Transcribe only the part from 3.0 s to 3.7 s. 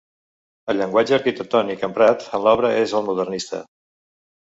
el modernista.